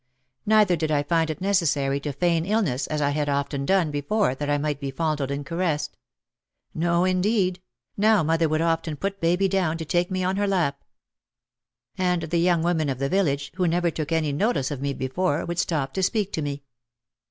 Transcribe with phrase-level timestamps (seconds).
[0.45, 3.91] 5 Neither did I find it necessary to feign illness as I had often done
[3.91, 5.95] before that I might be fondled and caressed.
[6.73, 7.61] No, indeed;
[7.97, 10.83] now mother would often put baby down to take me on her lap.
[11.99, 15.45] And the young women of the village, who never took any notice of me before,
[15.45, 16.63] would stop to speak to me.